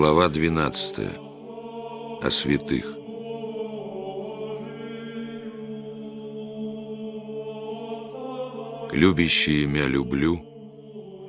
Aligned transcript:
Глава 0.00 0.28
12. 0.30 0.98
О 2.22 2.30
святых. 2.30 2.86
Любящие 8.92 9.64
имя 9.64 9.84
люблю, 9.84 10.40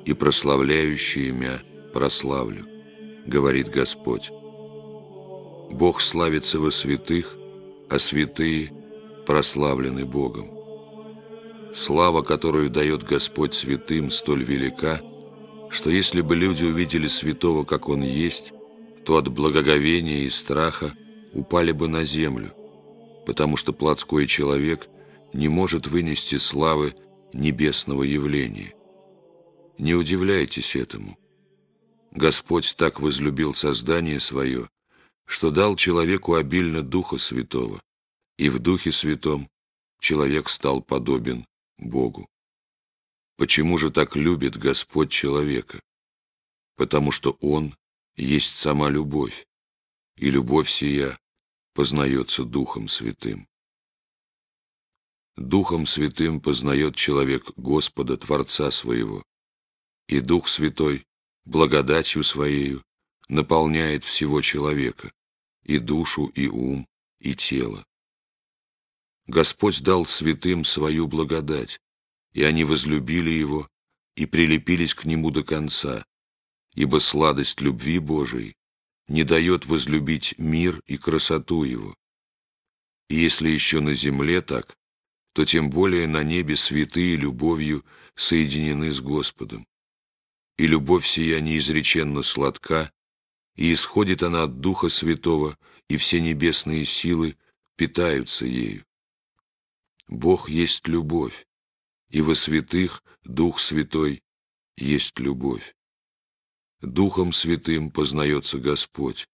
и 0.06 0.14
прославляющие 0.14 1.28
имя 1.28 1.60
прославлю, 1.92 2.64
говорит 3.26 3.68
Господь. 3.68 4.30
Бог 5.70 6.00
славится 6.00 6.58
во 6.58 6.70
святых, 6.70 7.36
а 7.90 7.98
святые 7.98 8.72
прославлены 9.26 10.06
Богом. 10.06 10.50
Слава, 11.74 12.22
которую 12.22 12.70
дает 12.70 13.02
Господь 13.02 13.52
святым, 13.52 14.08
столь 14.08 14.44
велика, 14.44 15.02
что 15.68 15.90
если 15.90 16.22
бы 16.22 16.34
люди 16.34 16.64
увидели 16.64 17.08
святого, 17.08 17.64
как 17.64 17.90
он 17.90 18.00
есть, 18.00 18.51
то 19.04 19.16
от 19.16 19.28
благоговения 19.28 20.24
и 20.24 20.30
страха 20.30 20.96
упали 21.32 21.72
бы 21.72 21.88
на 21.88 22.04
землю, 22.04 22.54
потому 23.26 23.56
что 23.56 23.72
плотской 23.72 24.26
человек 24.26 24.88
не 25.32 25.48
может 25.48 25.86
вынести 25.86 26.36
славы 26.36 26.94
небесного 27.32 28.02
явления. 28.02 28.74
Не 29.78 29.94
удивляйтесь 29.94 30.76
этому. 30.76 31.18
Господь 32.10 32.74
так 32.76 33.00
возлюбил 33.00 33.54
создание 33.54 34.20
свое, 34.20 34.68
что 35.26 35.50
дал 35.50 35.76
человеку 35.76 36.34
обильно 36.34 36.82
Духа 36.82 37.18
Святого, 37.18 37.80
и 38.36 38.50
в 38.50 38.58
Духе 38.58 38.92
Святом 38.92 39.48
человек 39.98 40.50
стал 40.50 40.82
подобен 40.82 41.46
Богу. 41.78 42.28
Почему 43.38 43.78
же 43.78 43.90
так 43.90 44.14
любит 44.14 44.58
Господь 44.58 45.10
человека? 45.10 45.80
Потому 46.76 47.10
что 47.12 47.36
Он 47.40 47.74
есть 48.16 48.56
сама 48.56 48.90
любовь, 48.90 49.46
и 50.16 50.30
любовь 50.30 50.70
сия 50.70 51.18
познается 51.74 52.44
Духом 52.44 52.88
Святым. 52.88 53.48
Духом 55.36 55.86
Святым 55.86 56.40
познает 56.40 56.94
человек 56.94 57.50
Господа, 57.56 58.16
Творца 58.16 58.70
своего, 58.70 59.22
и 60.06 60.20
Дух 60.20 60.48
Святой 60.48 61.06
благодатью 61.44 62.22
Своею 62.22 62.82
наполняет 63.28 64.04
всего 64.04 64.42
человека, 64.42 65.10
и 65.62 65.78
душу, 65.78 66.26
и 66.26 66.48
ум, 66.48 66.86
и 67.18 67.34
тело. 67.34 67.84
Господь 69.26 69.82
дал 69.82 70.04
святым 70.04 70.64
свою 70.64 71.06
благодать, 71.06 71.80
и 72.32 72.42
они 72.42 72.64
возлюбили 72.64 73.30
Его 73.30 73.68
и 74.16 74.26
прилепились 74.26 74.94
к 74.94 75.04
Нему 75.04 75.30
до 75.30 75.44
конца, 75.44 76.04
ибо 76.74 76.98
сладость 76.98 77.60
любви 77.60 77.98
Божией 77.98 78.56
не 79.08 79.24
дает 79.24 79.66
возлюбить 79.66 80.34
мир 80.38 80.80
и 80.86 80.96
красоту 80.96 81.64
Его. 81.64 81.96
И 83.08 83.16
если 83.16 83.48
еще 83.48 83.80
на 83.80 83.94
земле 83.94 84.40
так, 84.40 84.76
то 85.34 85.44
тем 85.44 85.70
более 85.70 86.06
на 86.06 86.22
небе 86.22 86.56
святые 86.56 87.16
любовью 87.16 87.84
соединены 88.14 88.92
с 88.92 89.00
Господом. 89.00 89.66
И 90.56 90.66
любовь 90.66 91.06
сия 91.06 91.40
неизреченно 91.40 92.22
сладка, 92.22 92.92
и 93.56 93.72
исходит 93.72 94.22
она 94.22 94.44
от 94.44 94.60
Духа 94.60 94.88
Святого, 94.88 95.58
и 95.88 95.96
все 95.96 96.20
небесные 96.20 96.84
силы 96.84 97.36
питаются 97.76 98.46
ею. 98.46 98.84
Бог 100.08 100.48
есть 100.48 100.86
любовь, 100.88 101.46
и 102.10 102.20
во 102.20 102.34
святых 102.34 103.02
Дух 103.24 103.60
Святой 103.60 104.22
есть 104.76 105.18
любовь. 105.18 105.74
Духом 106.82 107.32
Святым 107.32 107.92
познается 107.92 108.58
Господь, 108.58 109.28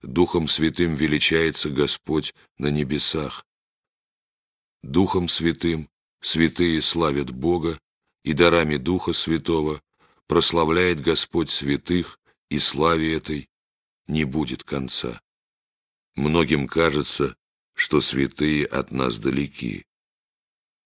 Духом 0.00 0.48
Святым 0.48 0.94
величается 0.94 1.68
Господь 1.68 2.34
на 2.56 2.68
небесах, 2.68 3.44
Духом 4.82 5.28
Святым 5.28 5.90
святые 6.22 6.80
славят 6.80 7.30
Бога, 7.30 7.78
и 8.24 8.32
дарами 8.32 8.78
Духа 8.78 9.12
Святого 9.12 9.82
прославляет 10.26 11.02
Господь 11.02 11.50
святых, 11.50 12.18
и 12.48 12.58
славе 12.58 13.16
этой 13.16 13.50
не 14.06 14.24
будет 14.24 14.64
конца. 14.64 15.20
Многим 16.14 16.66
кажется, 16.66 17.36
что 17.74 18.00
святые 18.00 18.64
от 18.64 18.92
нас 18.92 19.18
далеки, 19.18 19.84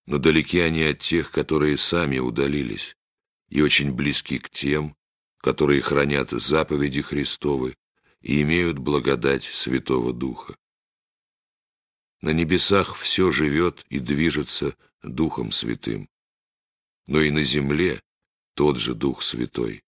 но 0.06 0.18
далеки 0.18 0.58
они 0.58 0.82
от 0.82 0.98
тех, 0.98 1.30
которые 1.30 1.78
сами 1.78 2.18
удалились, 2.18 2.96
и 3.50 3.62
очень 3.62 3.92
близки 3.92 4.38
к 4.40 4.50
тем, 4.50 4.96
которые 5.38 5.82
хранят 5.82 6.30
заповеди 6.30 7.02
Христовы 7.02 7.76
и 8.20 8.42
имеют 8.42 8.78
благодать 8.78 9.44
Святого 9.44 10.12
Духа. 10.12 10.56
На 12.20 12.30
небесах 12.30 12.96
все 12.96 13.30
живет 13.30 13.84
и 13.88 13.98
движется 13.98 14.76
Духом 15.02 15.52
Святым. 15.52 16.08
Но 17.06 17.20
и 17.20 17.30
на 17.30 17.44
земле 17.44 18.02
тот 18.54 18.78
же 18.78 18.94
Дух 18.94 19.22
Святой. 19.22 19.84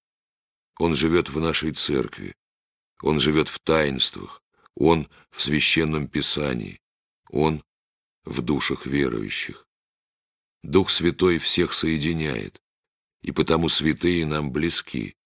Он 0.79 0.95
живет 0.95 1.31
в 1.31 1.41
нашей 1.41 1.73
церкви, 1.73 2.37
Он 3.03 3.19
живет 3.19 3.49
в 3.49 3.59
таинствах, 3.59 4.43
Он 4.77 5.09
в 5.31 5.43
священном 5.43 6.07
писании, 6.07 6.81
Он 7.31 7.65
в 8.25 8.43
душах 8.43 8.87
верующих. 8.87 9.67
Дух 10.63 10.91
Святой 10.91 11.39
всех 11.39 11.73
соединяет, 11.73 12.61
и 13.23 13.33
потому 13.33 13.69
святые 13.69 14.27
нам 14.27 14.53
близки. 14.53 15.17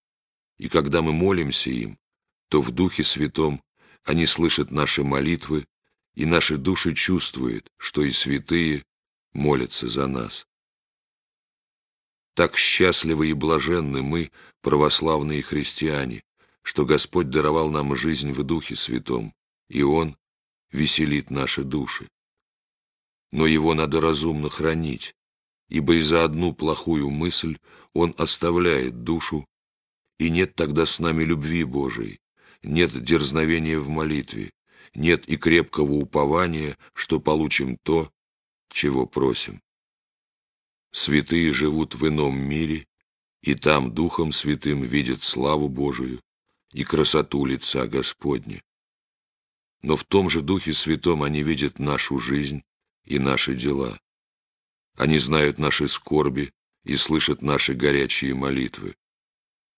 И 0.63 0.69
когда 0.69 1.01
мы 1.01 1.11
молимся 1.11 1.69
им, 1.69 1.99
то 2.47 2.61
в 2.61 2.71
Духе 2.71 3.03
Святом 3.03 3.61
они 4.05 4.25
слышат 4.25 4.71
наши 4.71 5.03
молитвы 5.03 5.67
и 6.13 6.25
наши 6.25 6.55
души 6.55 6.95
чувствуют, 6.95 7.69
что 7.75 8.01
и 8.01 8.13
святые 8.13 8.85
молятся 9.33 9.89
за 9.89 10.07
нас. 10.07 10.47
Так 12.33 12.55
счастливы 12.55 13.31
и 13.31 13.33
блаженны 13.33 14.01
мы, 14.01 14.31
православные 14.61 15.41
христиане, 15.41 16.23
что 16.61 16.85
Господь 16.85 17.29
даровал 17.29 17.69
нам 17.69 17.93
жизнь 17.93 18.31
в 18.31 18.41
Духе 18.43 18.77
Святом, 18.77 19.33
и 19.67 19.83
Он 19.83 20.15
веселит 20.71 21.29
наши 21.29 21.65
души. 21.65 22.07
Но 23.33 23.47
Его 23.47 23.73
надо 23.73 23.99
разумно 23.99 24.49
хранить, 24.49 25.13
ибо 25.67 25.95
и 25.95 26.01
за 26.01 26.23
одну 26.23 26.53
плохую 26.53 27.09
мысль 27.09 27.57
Он 27.91 28.15
оставляет 28.17 29.03
душу, 29.03 29.45
и 30.17 30.29
нет 30.29 30.55
тогда 30.55 30.85
с 30.85 30.99
нами 30.99 31.23
любви 31.23 31.63
Божией, 31.63 32.19
нет 32.61 33.03
дерзновения 33.03 33.79
в 33.79 33.89
молитве, 33.89 34.51
нет 34.95 35.27
и 35.27 35.37
крепкого 35.37 35.93
упования, 35.93 36.77
что 36.93 37.19
получим 37.19 37.77
то, 37.77 38.11
чего 38.69 39.05
просим. 39.05 39.61
Святые 40.91 41.51
живут 41.53 41.95
в 41.95 42.07
ином 42.07 42.37
мире, 42.37 42.87
и 43.41 43.55
там 43.55 43.93
Духом 43.93 44.31
Святым 44.31 44.83
видят 44.83 45.21
славу 45.21 45.67
Божию 45.67 46.21
и 46.71 46.83
красоту 46.83 47.45
лица 47.45 47.87
Господня. 47.87 48.63
Но 49.81 49.97
в 49.97 50.03
том 50.03 50.29
же 50.29 50.41
Духе 50.41 50.73
Святом 50.73 51.23
они 51.23 51.43
видят 51.43 51.79
нашу 51.79 52.19
жизнь 52.19 52.63
и 53.03 53.19
наши 53.19 53.55
дела. 53.55 53.99
Они 54.95 55.17
знают 55.17 55.59
наши 55.59 55.87
скорби 55.87 56.53
и 56.83 56.95
слышат 56.95 57.41
наши 57.41 57.73
горячие 57.73 58.33
молитвы. 58.33 58.95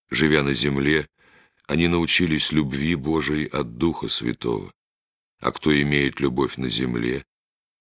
Живя 0.10 0.44
на 0.44 0.54
земле, 0.54 1.10
они 1.68 1.88
научились 1.88 2.52
любви 2.52 2.96
Божией 2.96 3.48
от 3.48 3.78
Духа 3.78 4.08
Святого 4.08 4.72
а 5.40 5.52
кто 5.52 5.80
имеет 5.80 6.20
любовь 6.20 6.58
на 6.58 6.70
земле, 6.70 7.26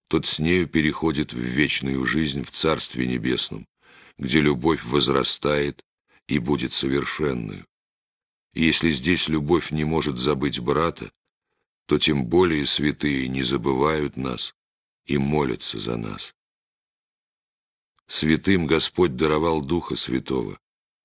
тот 0.08 0.26
с 0.26 0.38
нею 0.38 0.68
переходит 0.68 1.32
в 1.32 1.38
вечную 1.38 2.04
жизнь 2.04 2.42
в 2.42 2.50
Царстве 2.50 3.06
Небесном, 3.06 3.66
где 4.18 4.40
любовь 4.40 4.84
возрастает 4.84 5.82
и 6.26 6.38
будет 6.38 6.72
совершенную. 6.72 7.66
И 8.52 8.64
если 8.64 8.90
здесь 8.90 9.28
любовь 9.28 9.70
не 9.70 9.84
может 9.84 10.18
забыть 10.18 10.60
брата, 10.60 11.10
то 11.86 11.98
тем 11.98 12.26
более 12.26 12.66
святые 12.66 13.28
не 13.28 13.42
забывают 13.42 14.16
нас 14.16 14.54
и 15.06 15.18
молятся 15.18 15.78
за 15.78 15.96
нас. 15.96 16.34
Святым 18.06 18.66
Господь 18.66 19.16
даровал 19.16 19.62
Духа 19.62 19.96
Святого, 19.96 20.58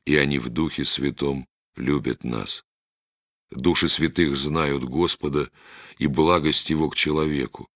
и 0.06 0.16
они 0.16 0.40
в 0.40 0.50
Духе 0.50 0.86
Святом 0.86 1.48
любят 1.76 2.24
нас. 2.24 2.64
Души 3.52 3.90
святых 3.90 4.38
знают 4.38 4.84
Господа 4.84 5.50
и 5.98 6.08
благость 6.08 6.70
Его 6.70 6.90
к 6.90 6.96
человеку, 6.96 7.68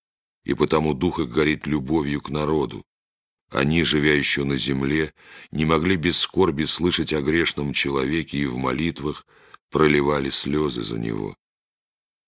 и 0.43 0.53
потому 0.53 0.93
Дух 0.93 1.19
их 1.19 1.29
горит 1.29 1.65
любовью 1.65 2.21
к 2.21 2.29
народу. 2.29 2.83
Они, 3.49 3.83
живя 3.83 4.15
еще 4.15 4.43
на 4.43 4.57
земле, 4.57 5.13
не 5.51 5.65
могли 5.65 5.95
без 5.95 6.17
скорби 6.17 6.65
слышать 6.65 7.13
о 7.13 7.21
грешном 7.21 7.73
человеке 7.73 8.37
и 8.37 8.45
в 8.45 8.57
молитвах 8.57 9.25
проливали 9.69 10.29
слезы 10.29 10.83
за 10.83 10.99
него. 10.99 11.35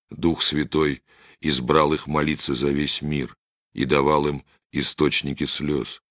Дух 0.09 0.41
Святой 0.41 1.03
избрал 1.41 1.93
их 1.93 2.07
молиться 2.07 2.53
за 2.53 2.69
весь 2.69 3.01
мир 3.01 3.35
и 3.73 3.85
давал 3.85 4.27
им 4.27 4.43
источники 4.71 5.45
слез. 5.45 6.01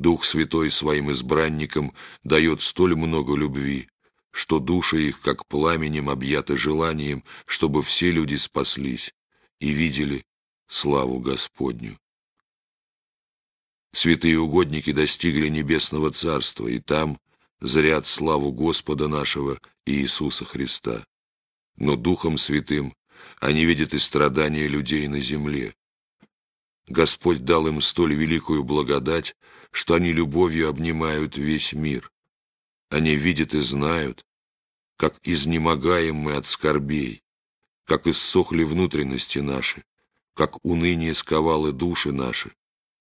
Дух 0.00 0.24
Святой 0.24 0.70
своим 0.70 1.10
избранникам 1.10 1.92
дает 2.22 2.62
столь 2.62 2.94
много 2.96 3.34
любви, 3.34 3.88
что 4.30 4.60
души 4.60 5.08
их, 5.08 5.20
как 5.20 5.46
пламенем, 5.46 6.08
объяты 6.08 6.56
желанием, 6.56 7.24
чтобы 7.46 7.82
все 7.82 8.10
люди 8.10 8.36
спаслись 8.36 9.12
и 9.58 9.70
видели 9.70 10.24
славу 10.68 11.18
Господню. 11.18 11.98
Святые 13.92 14.38
угодники 14.38 14.92
достигли 14.92 15.48
небесного 15.48 16.12
царства, 16.12 16.68
и 16.68 16.78
там 16.78 17.18
зрят 17.60 18.06
славу 18.06 18.52
Господа 18.52 19.08
нашего 19.08 19.58
Иисуса 19.86 20.44
Христа. 20.44 21.04
Но 21.76 21.96
Духом 21.96 22.38
Святым 22.38 22.94
они 23.40 23.64
видят 23.64 23.94
и 23.94 23.98
страдания 23.98 24.68
людей 24.68 25.08
на 25.08 25.20
земле. 25.20 25.74
Господь 26.88 27.44
дал 27.44 27.66
им 27.66 27.80
столь 27.80 28.14
великую 28.14 28.64
благодать, 28.64 29.36
что 29.70 29.94
они 29.94 30.12
любовью 30.12 30.68
обнимают 30.68 31.36
весь 31.36 31.74
мир. 31.74 32.10
Они 32.88 33.14
видят 33.14 33.54
и 33.54 33.60
знают, 33.60 34.24
как 34.96 35.18
изнемогаем 35.22 36.16
мы 36.16 36.36
от 36.36 36.46
скорбей, 36.46 37.22
как 37.84 38.06
иссохли 38.06 38.64
внутренности 38.64 39.38
наши, 39.38 39.84
как 40.34 40.64
уныние 40.64 41.14
сковало 41.14 41.72
души 41.72 42.10
наши, 42.10 42.52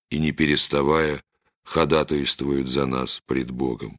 и, 0.10 0.20
не 0.20 0.34
переставая, 0.34 1.24
ходатайствуют 1.64 2.68
за 2.68 2.86
нас 2.86 3.22
пред 3.26 3.52
Богом. 3.52 3.98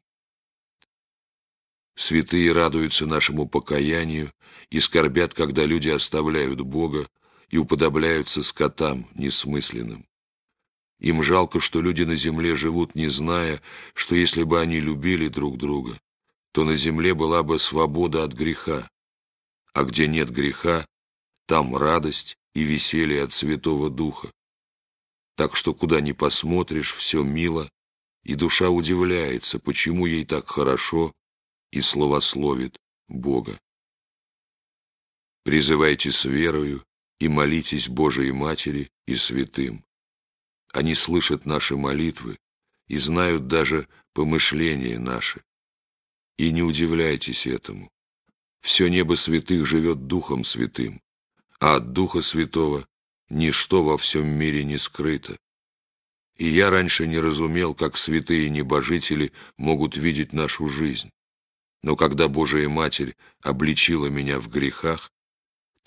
Святые 1.95 2.51
радуются 2.51 3.05
нашему 3.07 3.47
покаянию 3.47 4.31
и 4.69 4.79
скорбят, 4.79 5.33
когда 5.33 5.65
люди 5.65 5.89
оставляют 5.89 6.61
Бога 6.61 7.09
и 7.49 7.57
уподобляются 7.57 8.43
скотам 8.43 9.07
несмысленным. 9.15 10.05
Им 10.99 11.23
жалко, 11.23 11.59
что 11.59 11.81
люди 11.81 12.03
на 12.03 12.15
земле 12.15 12.55
живут, 12.55 12.95
не 12.95 13.07
зная, 13.07 13.61
что 13.93 14.15
если 14.15 14.43
бы 14.43 14.59
они 14.59 14.79
любили 14.79 15.29
друг 15.29 15.57
друга, 15.57 15.99
то 16.51 16.63
на 16.63 16.75
земле 16.75 17.13
была 17.13 17.41
бы 17.41 17.57
свобода 17.57 18.23
от 18.23 18.33
греха, 18.33 18.89
а 19.73 19.83
где 19.83 20.07
нет 20.07 20.29
греха, 20.29 20.85
там 21.45 21.75
радость 21.75 22.37
и 22.53 22.63
веселье 22.63 23.23
от 23.23 23.33
Святого 23.33 23.89
Духа. 23.89 24.31
Так 25.35 25.55
что 25.55 25.73
куда 25.73 26.01
ни 26.01 26.11
посмотришь, 26.11 26.93
все 26.93 27.23
мило, 27.23 27.69
и 28.23 28.35
душа 28.35 28.69
удивляется, 28.69 29.57
почему 29.57 30.05
ей 30.05 30.25
так 30.25 30.49
хорошо 30.49 31.13
и 31.71 31.81
словословит 31.81 32.77
Бога. 33.07 33.57
Призывайте 35.43 36.11
с 36.11 36.25
верою 36.25 36.83
и 37.19 37.27
молитесь 37.27 37.89
Божией 37.89 38.31
Матери 38.31 38.89
и 39.05 39.15
святым. 39.15 39.83
Они 40.71 40.95
слышат 40.95 41.45
наши 41.45 41.75
молитвы 41.75 42.37
и 42.87 42.97
знают 42.97 43.47
даже 43.47 43.87
помышления 44.13 44.99
наши. 44.99 45.43
И 46.37 46.51
не 46.51 46.63
удивляйтесь 46.63 47.45
этому. 47.45 47.91
Все 48.61 48.87
небо 48.87 49.15
святых 49.15 49.65
живет 49.65 50.07
Духом 50.07 50.43
Святым, 50.43 51.01
а 51.59 51.75
от 51.75 51.93
Духа 51.93 52.21
Святого 52.21 52.87
ничто 53.29 53.83
во 53.83 53.97
всем 53.97 54.27
мире 54.27 54.63
не 54.63 54.77
скрыто. 54.77 55.37
И 56.37 56.47
я 56.47 56.69
раньше 56.69 57.05
не 57.07 57.19
разумел, 57.19 57.73
как 57.73 57.97
святые 57.97 58.49
небожители 58.49 59.33
могут 59.57 59.97
видеть 59.97 60.31
нашу 60.31 60.69
жизнь. 60.69 61.11
Но 61.83 61.95
когда 61.95 62.27
Божия 62.27 62.69
Матерь 62.69 63.15
обличила 63.41 64.07
меня 64.07 64.39
в 64.39 64.49
грехах, 64.49 65.11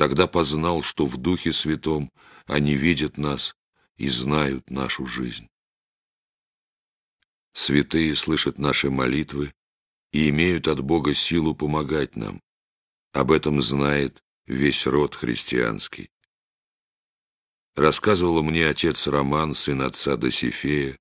тогда 0.03 0.27
познал, 0.27 0.83
что 0.83 1.07
в 1.07 1.17
Духе 1.17 1.53
Святом 1.53 2.11
они 2.47 2.75
видят 2.75 3.19
нас 3.19 3.55
и 3.97 4.09
знают 4.09 4.69
нашу 4.69 5.07
жизнь. 5.07 5.47
Святые 7.53 8.17
слышат 8.17 8.59
наши 8.59 8.91
молитвы 8.91 9.55
и 10.11 10.29
имеют 10.29 10.67
от 10.67 10.81
Бога 10.81 11.15
силу 11.15 11.55
помогать 11.55 12.17
нам. 12.17 12.43
Об 13.13 13.31
этом 13.31 13.63
знает 13.63 14.25
весь 14.45 14.87
род 14.87 15.15
христианский. 15.15 16.11
Рассказывал 17.77 18.43
мне 18.43 18.67
отец 18.67 19.07
Роман, 19.07 19.55
сын 19.55 19.83
отца 19.83 20.17
Досифея, 20.17 20.99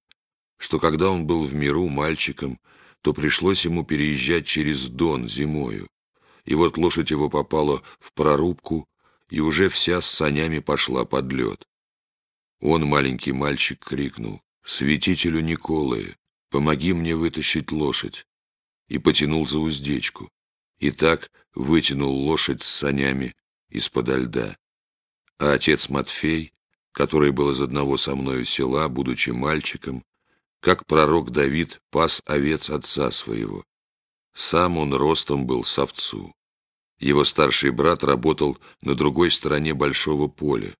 что 0.60 0.78
когда 0.78 1.10
он 1.10 1.26
был 1.26 1.44
в 1.44 1.56
миру 1.56 1.88
мальчиком, 1.88 2.60
то 3.02 3.16
пришлось 3.16 3.66
ему 3.66 3.84
переезжать 3.84 4.46
через 4.46 4.86
Дон 4.86 5.28
зимою. 5.28 5.88
И 6.46 6.54
вот 6.54 6.78
лошадь 6.78 7.10
его 7.10 7.32
попала 7.32 7.82
в 8.00 8.14
прорубку, 8.14 8.88
и 9.32 9.40
уже 9.40 9.70
вся 9.70 10.02
с 10.02 10.06
санями 10.06 10.60
пошла 10.60 11.06
под 11.06 11.32
лед. 11.32 11.66
Он, 12.60 12.86
маленький 12.86 13.32
мальчик, 13.32 13.84
крикнул, 13.84 14.42
«Святителю 14.64 15.40
Николае, 15.40 16.18
помоги 16.50 16.94
мне 16.94 17.16
вытащить 17.16 17.72
лошадь!» 17.72 18.28
и 18.88 18.98
потянул 19.00 19.48
за 19.48 19.60
уздечку. 19.60 20.30
И 20.80 20.92
так 20.92 21.32
вытянул 21.56 22.14
лошадь 22.14 22.62
с 22.62 22.68
санями 22.68 23.34
из-под 23.70 24.10
льда. 24.10 24.58
А 25.40 25.54
отец 25.54 25.88
Матфей, 25.88 26.54
который 26.92 27.32
был 27.32 27.52
из 27.52 27.62
одного 27.62 27.98
со 27.98 28.16
мною 28.16 28.44
села, 28.44 28.90
будучи 28.90 29.30
мальчиком, 29.30 30.04
как 30.60 30.86
пророк 30.86 31.32
Давид 31.32 31.82
пас 31.90 32.22
овец 32.26 32.70
отца 32.70 33.10
своего. 33.12 33.64
Сам 34.34 34.78
он 34.78 34.94
ростом 34.94 35.48
был 35.48 35.64
с 35.64 35.80
овцу. 35.80 36.34
Его 37.02 37.26
старший 37.26 37.72
брат 37.72 38.04
работал 38.04 38.60
на 38.82 38.94
другой 38.94 39.32
стороне 39.32 39.74
большого 39.74 40.28
поля. 40.28 40.76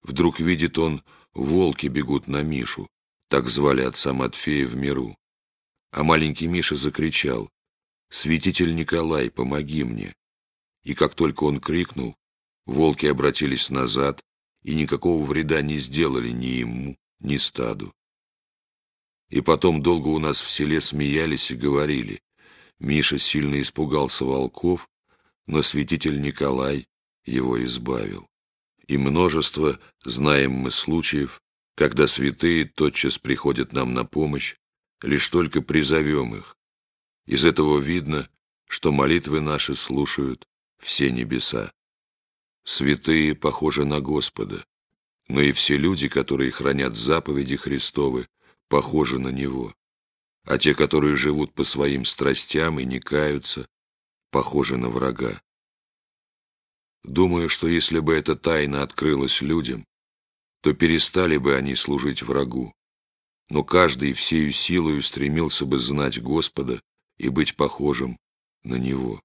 Вдруг 0.00 0.38
видит 0.38 0.78
он, 0.78 1.02
волки 1.34 1.88
бегут 1.88 2.28
на 2.28 2.42
Мишу, 2.42 2.88
так 3.28 3.48
звали 3.48 3.82
отца 3.82 4.12
Матфея 4.12 4.64
в 4.64 4.76
миру. 4.76 5.16
А 5.90 6.04
маленький 6.04 6.46
Миша 6.46 6.76
закричал, 6.76 7.50
«Святитель 8.10 8.76
Николай, 8.76 9.28
помоги 9.28 9.82
мне!» 9.82 10.14
И 10.84 10.94
как 10.94 11.16
только 11.16 11.42
он 11.42 11.58
крикнул, 11.58 12.14
волки 12.64 13.06
обратились 13.06 13.70
назад 13.70 14.22
и 14.62 14.76
никакого 14.76 15.24
вреда 15.24 15.62
не 15.62 15.78
сделали 15.78 16.30
ни 16.30 16.46
ему, 16.46 16.96
ни 17.18 17.38
стаду. 17.38 17.92
И 19.30 19.40
потом 19.40 19.82
долго 19.82 20.08
у 20.08 20.20
нас 20.20 20.40
в 20.40 20.48
селе 20.48 20.80
смеялись 20.80 21.50
и 21.50 21.56
говорили. 21.56 22.22
Миша 22.78 23.18
сильно 23.18 23.60
испугался 23.60 24.24
волков, 24.24 24.88
но 25.50 25.62
святитель 25.62 26.20
Николай 26.20 26.86
его 27.24 27.62
избавил. 27.64 28.28
И 28.86 28.96
множество, 28.96 29.80
знаем 30.04 30.52
мы 30.52 30.70
случаев, 30.70 31.40
когда 31.74 32.06
святые 32.06 32.66
тотчас 32.66 33.18
приходят 33.18 33.72
нам 33.72 33.92
на 33.92 34.04
помощь, 34.04 34.54
лишь 35.02 35.28
только 35.28 35.60
призовем 35.60 36.36
их. 36.36 36.56
Из 37.26 37.44
этого 37.44 37.80
видно, 37.80 38.28
что 38.68 38.92
молитвы 38.92 39.40
наши 39.40 39.74
слушают 39.74 40.46
все 40.78 41.10
небеса. 41.10 41.72
Святые 42.64 43.34
похожи 43.34 43.84
на 43.84 44.00
Господа, 44.00 44.64
но 45.26 45.40
и 45.40 45.50
все 45.50 45.76
люди, 45.76 46.06
которые 46.08 46.52
хранят 46.52 46.94
заповеди 46.94 47.56
Христовы, 47.56 48.28
похожи 48.68 49.18
на 49.18 49.28
него, 49.28 49.74
а 50.44 50.58
те, 50.58 50.74
которые 50.74 51.16
живут 51.16 51.52
по 51.54 51.64
своим 51.64 52.04
страстям 52.04 52.78
и 52.78 52.84
не 52.84 53.00
каются, 53.00 53.66
похожи 54.30 54.76
на 54.76 54.88
врага. 54.88 55.42
Думаю, 57.02 57.48
что 57.48 57.66
если 57.66 57.98
бы 57.98 58.14
эта 58.14 58.36
тайна 58.36 58.82
открылась 58.82 59.40
людям, 59.40 59.86
то 60.62 60.74
перестали 60.74 61.36
бы 61.38 61.56
они 61.56 61.74
служить 61.74 62.22
врагу, 62.22 62.74
но 63.48 63.64
каждый 63.64 64.12
всею 64.12 64.52
силою 64.52 65.02
стремился 65.02 65.64
бы 65.64 65.78
знать 65.78 66.20
Господа 66.20 66.82
и 67.18 67.28
быть 67.28 67.56
похожим 67.56 68.18
на 68.62 68.76
Него. 68.76 69.22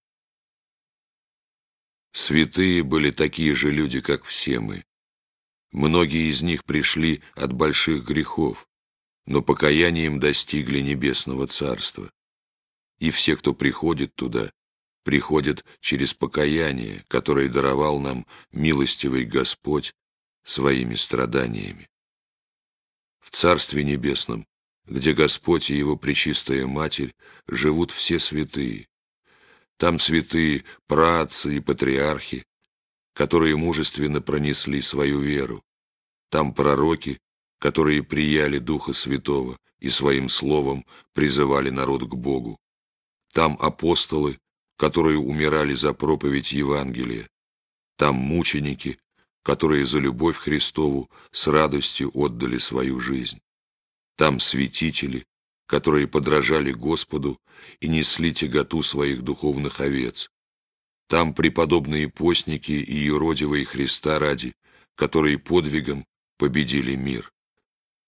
Святые 2.13 2.83
были 2.83 3.12
такие 3.12 3.53
же 3.55 3.71
люди, 3.71 4.00
как 4.00 4.24
все 4.24 4.59
мы. 4.62 4.85
Многие 5.71 6.29
из 6.29 6.41
них 6.41 6.63
пришли 6.63 7.21
от 7.33 7.51
больших 7.51 8.05
грехов, 8.05 8.65
но 9.25 9.41
покаянием 9.41 10.21
достигли 10.21 10.79
небесного 10.79 11.47
царства. 11.47 12.09
И 13.00 13.12
все, 13.12 13.35
кто 13.35 13.53
приходит 13.53 14.15
туда, 14.15 14.53
приходят 15.05 15.63
через 15.81 16.15
покаяние, 16.15 17.05
которое 17.07 17.47
даровал 17.47 18.00
нам 18.00 18.25
милостивый 18.51 19.24
Господь 19.24 19.93
своими 20.43 20.95
страданиями. 20.95 21.88
В 23.19 23.29
Царстве 23.29 23.83
Небесном, 23.83 24.47
где 24.85 25.13
Господь 25.13 25.69
и 25.69 25.77
Его 25.77 25.95
Пречистая 25.95 26.65
Матерь 26.65 27.13
живут 27.47 27.91
все 27.91 28.19
святые. 28.19 28.88
Там 29.77 30.00
святые 30.00 30.65
праотцы 30.88 31.57
и 31.57 31.59
патриархи, 31.59 32.43
которые 33.13 33.55
мужественно 33.57 34.21
пронесли 34.21 34.81
свою 34.81 35.19
веру. 35.19 35.63
Там 36.29 36.51
пророки, 36.51 37.19
которые 37.59 38.01
прияли 38.01 38.57
Духа 38.57 38.93
Святого 38.93 39.59
и 39.79 39.89
своим 39.89 40.29
словом 40.29 40.83
призывали 41.13 41.69
народ 41.69 42.09
к 42.09 42.15
Богу. 42.15 42.57
Там 43.33 43.55
апостолы, 43.59 44.39
которые 44.77 45.17
умирали 45.17 45.74
за 45.74 45.94
проповедь 45.94 46.51
Евангелия. 46.51 47.29
Там 47.98 48.15
мученики, 48.15 49.00
которые 49.44 49.86
за 49.86 50.00
любовь 50.00 50.38
Христову 50.38 51.10
с 51.32 51.48
радостью 51.48 52.12
отдали 52.13 52.58
свою 52.58 53.00
жизнь. 53.00 53.39
Там 54.17 54.39
святители, 54.39 55.25
которые 55.67 56.08
подражали 56.08 56.72
Господу 56.72 57.39
и 57.79 57.88
несли 57.88 58.34
тяготу 58.34 58.84
своих 58.84 59.22
духовных 59.24 59.79
овец. 59.79 60.29
Там 61.08 61.34
преподобные 61.34 62.10
постники 62.10 62.72
и 62.72 62.98
юродивые 62.98 63.65
Христа 63.65 64.20
ради, 64.20 64.53
которые 64.96 65.38
подвигом 65.38 66.05
победили 66.38 66.96
мир. 66.96 67.32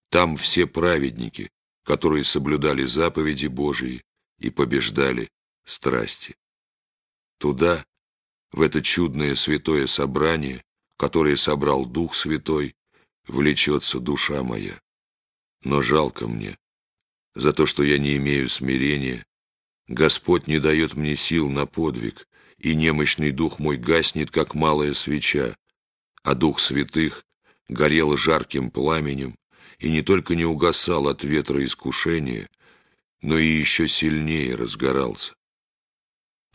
Там 0.10 0.38
все 0.38 0.66
праведники, 0.66 1.50
которые 1.84 2.24
соблюдали 2.24 2.86
заповеди 2.86 3.48
Божии 3.48 4.04
и 4.40 4.50
побеждали 4.50 5.30
страсти. 5.66 6.36
Туда, 7.38 7.86
в 8.52 8.62
это 8.62 8.82
чудное 8.82 9.36
святое 9.36 9.88
собрание, 9.88 10.64
которое 10.98 11.38
собрал 11.38 11.86
Дух 11.86 12.16
Святой, 12.16 12.76
влечется 13.28 14.00
душа 14.00 14.42
моя. 14.44 14.80
Но 15.64 15.82
жалко 15.82 16.28
мне, 16.28 16.58
за 17.36 17.54
то, 17.54 17.66
что 17.66 17.84
я 17.84 17.98
не 18.00 18.18
имею 18.18 18.50
смирения, 18.50 19.26
Господь 19.88 20.48
не 20.48 20.60
дает 20.60 20.96
мне 20.96 21.16
сил 21.16 21.50
на 21.50 21.66
подвиг, 21.66 22.28
и 22.58 22.74
немощный 22.74 23.32
дух 23.32 23.60
мой 23.60 23.78
гаснет, 23.78 24.32
как 24.32 24.56
малая 24.56 24.94
свеча, 24.94 25.56
а 26.24 26.34
Дух 26.34 26.60
Святых 26.60 27.24
горел 27.70 28.18
жарким 28.18 28.72
пламенем 28.72 29.38
и 29.78 29.92
не 29.92 30.02
только 30.02 30.36
не 30.36 30.46
угасал 30.46 31.08
от 31.08 31.24
ветра 31.24 31.64
искушения, 31.64 32.50
но 33.22 33.38
и 33.38 33.48
еще 33.48 33.88
сильнее 33.88 34.56
разгорался. 34.56 35.37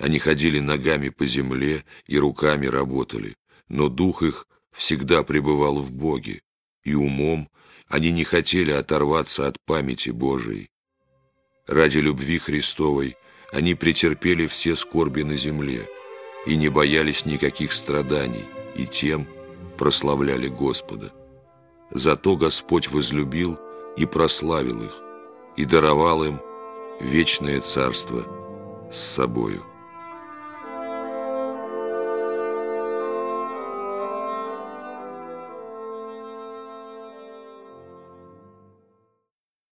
Они 0.03 0.19
ходили 0.19 0.59
ногами 0.59 1.11
по 1.11 1.27
земле 1.27 1.85
и 2.09 2.19
руками 2.19 2.67
работали, 2.67 3.37
но 3.69 3.89
дух 3.89 4.25
их 4.25 4.49
всегда 4.73 5.23
пребывал 5.23 5.79
в 5.79 5.93
Боге, 5.93 6.43
и 6.83 6.93
умом 6.93 7.49
они 7.87 8.11
не 8.11 8.25
хотели 8.25 8.73
оторваться 8.73 9.47
от 9.47 9.61
памяти 9.65 10.11
Божией. 10.11 10.71
Ради 11.69 11.99
любви 11.99 12.41
Христовой 12.41 13.17
они 13.53 13.77
претерпели 13.77 14.49
все 14.49 14.75
скорби 14.75 15.23
на 15.23 15.37
земле 15.37 15.89
и 16.47 16.57
не 16.57 16.69
боялись 16.69 17.25
никаких 17.25 17.71
страданий, 17.71 18.47
и 18.75 18.89
тем 18.89 19.29
прославляли 19.79 20.49
Господа. 20.49 21.13
Зато 21.93 22.35
Господь 22.35 22.89
возлюбил 22.89 23.57
и 23.97 24.05
прославил 24.05 24.83
их, 24.83 25.01
и 25.57 25.65
даровал 25.65 26.25
им 26.25 26.41
вечное 26.99 27.61
царство 27.61 28.27
с 28.91 28.99
собою. 28.99 29.65